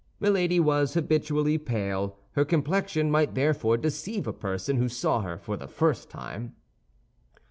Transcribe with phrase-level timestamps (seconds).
[0.19, 5.55] Milady was habitually pale; her complexion might therefore deceive a person who saw her for
[5.57, 6.55] the first time.